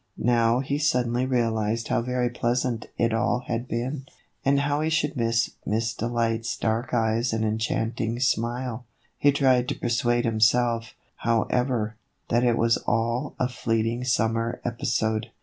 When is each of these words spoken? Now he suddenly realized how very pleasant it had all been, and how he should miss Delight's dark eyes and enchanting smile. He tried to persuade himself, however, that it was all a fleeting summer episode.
Now 0.17 0.61
he 0.61 0.79
suddenly 0.79 1.27
realized 1.27 1.89
how 1.89 2.01
very 2.01 2.31
pleasant 2.31 2.85
it 2.97 3.03
had 3.11 3.13
all 3.13 3.45
been, 3.69 4.07
and 4.43 4.61
how 4.61 4.81
he 4.81 4.89
should 4.89 5.15
miss 5.15 5.51
Delight's 5.93 6.57
dark 6.57 6.91
eyes 6.91 7.31
and 7.33 7.45
enchanting 7.45 8.19
smile. 8.19 8.85
He 9.19 9.31
tried 9.31 9.69
to 9.69 9.79
persuade 9.79 10.25
himself, 10.25 10.95
however, 11.17 11.97
that 12.29 12.43
it 12.43 12.57
was 12.57 12.77
all 12.77 13.35
a 13.39 13.47
fleeting 13.47 14.03
summer 14.03 14.59
episode. 14.65 15.29